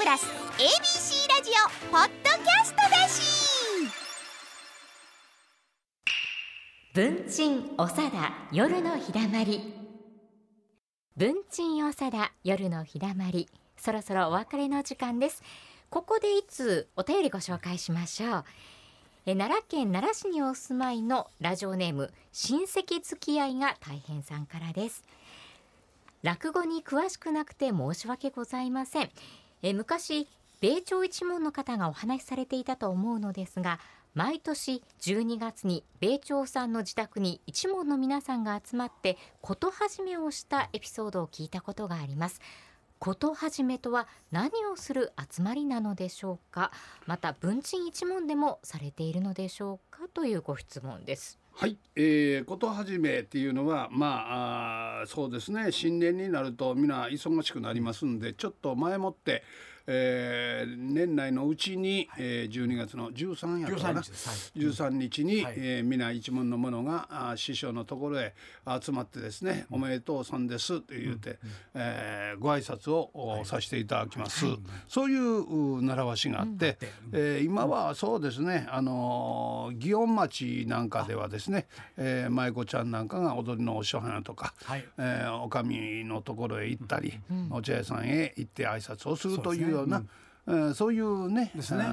[0.00, 0.24] プラス
[0.56, 3.20] ABC ラジオポッドキャストだし。
[6.94, 9.74] 文鎮おさだ夜のひだまり。
[11.18, 13.46] 文鎮おさだ夜のひだまり。
[13.76, 15.42] そろそろお別れの時間です。
[15.90, 18.44] ここでいつお便りご紹介しましょう。
[19.26, 25.04] え奈良県奈良市にお住まいのラジオネーム親戚付き合いが大変さんからです。
[26.22, 29.10] 落語に詳しくなくて申し訳ございません。
[29.62, 30.28] え昔
[30.60, 33.80] 米朝一門の方がお話しされていたと思うのですが
[34.14, 42.40] 毎年12月に米朝さんの自宅に一門の皆さんが集まってこと始めをしたエピソードを聞いたことがあります。
[42.98, 46.72] こと始めとは何をする集まりなのでしょうか。
[47.06, 51.38] また文鎮一門でもされているのでしょうかというご質問です。
[51.60, 55.72] はい、えー、こと始めっていうのはまああそうですね。
[55.72, 59.42] 新年になると皆忙しくなりますんでちょっと前もって
[59.86, 64.00] えー、年内のうちに、はい、えー、12月の13やったかな。
[64.00, 68.34] 13日に、はい、えー、皆一門の者があ師匠のところへ
[68.80, 71.38] 集まってですね「おめでとうさんです」と言うて、うん、
[71.74, 84.84] えー、ご挨拶を、はい、させていただきます、はい、そういう習わしがあって、うん、えー、今はそうですねあの祇園町なんかではですね、えー、舞子ちゃんなんかが踊りのお師匠花とか、はい。
[84.98, 89.79] えー、おかみのところへ行ったり、うん、お茶屋さんへ行って挨拶をするというような、
[90.46, 91.84] うん、そういうねですね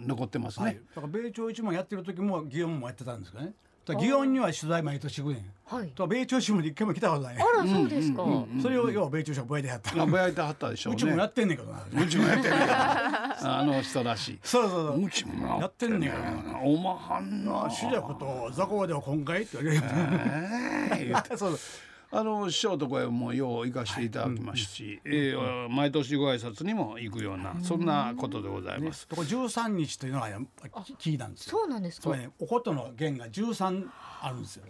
[0.00, 3.52] 残ってますね、はい、だから米朝一門やってる時も祇園もやってたんですかね
[3.94, 5.44] 祇園には取材毎年行くねん。
[5.64, 5.88] はい。
[5.88, 7.36] と米朝新聞に一回も来たことない。
[7.36, 8.24] あらそうですか。
[8.60, 10.06] それを要は米朝新聞ぼやでやった。
[10.06, 11.84] ぼやではったでしょう、うちもやってんねんけどな。
[12.02, 12.72] うちもやってんねんけど。
[12.72, 14.38] あの人らしい。
[14.42, 15.04] そうそうそう。
[15.04, 16.58] うちもやってんねんけど。
[16.64, 17.70] おまはんな。
[17.70, 19.84] 主役と雑魚では今回って言われる。
[20.96, 21.36] ええ。
[21.38, 21.58] そう。
[22.10, 29.06] あの師匠とこへもよう行かしていただきますし、はい、えー、毎年ご挨拶にも行くようなそんなことでございます。
[29.10, 30.28] ね、これ13日というのが
[30.98, 31.58] 聞いたんですよ。
[31.58, 32.16] そうなんですか。
[32.16, 33.88] ね、おことの弦が13
[34.22, 34.64] あるんですよ。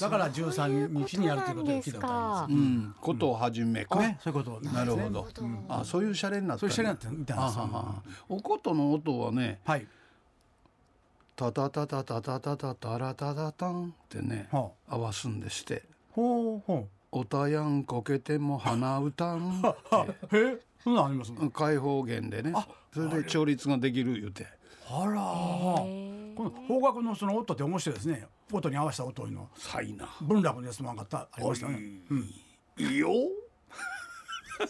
[0.00, 2.62] だから13日にやるということで聞いたことあります。
[2.62, 5.26] うん、ことを始めか、ね、そういうことなるほど。
[5.40, 9.86] うん、あ、そういうシャレになった、そういうシャレになってみたいなおことの音はね、はい。
[11.34, 15.82] タタタタタタタタタラタタタンってね、はあ、合わすんですって。
[16.12, 16.88] ほうほう。
[17.10, 19.60] おたやんこけても鼻歌ん
[20.32, 22.54] へそんなんあります開放弦でね。
[22.92, 24.46] それで調律ができる言うて。
[24.88, 25.20] あら
[26.34, 28.26] この方角のその音って面白いですね。
[28.50, 29.48] 音に合わせた音いうの。
[29.56, 31.78] さいな文楽のやつもあったありましたね、
[32.10, 32.30] うん、
[32.78, 33.10] いいよ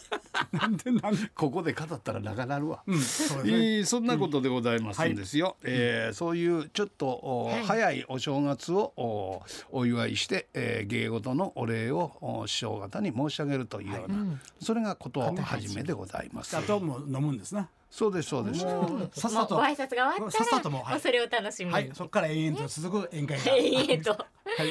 [0.53, 14.27] なんでなんでここで語ったら長なるわ、うんそね、そんなことでございますんですよ、うんはい、えー、そういうちょっと、はい、早いお正月をおお祝いして、えー、芸事のお礼を師匠方に申し上げるというような、はい、
[14.61, 16.57] それがことを始めでございます。
[16.57, 17.69] あとも飲むんですね。
[17.91, 18.61] そうですそうです。
[18.61, 23.53] さっさとご挨拶が終わったら、さっさとも、はい、それを楽しみはい、そこから延々と続く宴会が。
[23.55, 24.11] 延々と。
[24.13, 24.27] は
[24.65, 24.71] い。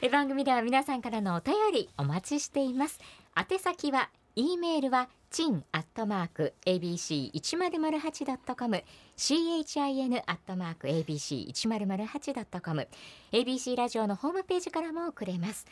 [0.00, 3.00] え番組では皆さんからのお便りお待ちしています。
[3.36, 8.84] 宛先は E メールはチンアットマーク abc 一0 0 8ドットコム
[9.16, 12.86] chin アットマーク abc 一0 0 8ドットコム
[13.32, 15.64] ABC ラジオのホームページからも送れます。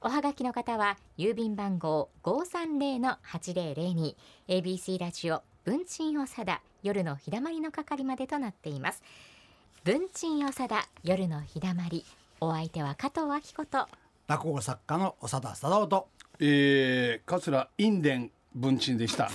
[0.00, 4.16] おはがきの方は郵便番号五三零の八零零二
[4.48, 9.00] ABC ラジオ文鎮おさだ夜の日だまりの係までとなっています。
[9.84, 12.04] 文鎮おさだ夜の日だまり
[12.40, 13.86] お相手は加藤明子と
[14.26, 16.08] 落語作家の長田貞夫と
[16.40, 19.30] えー、桂印伝文鎮でした。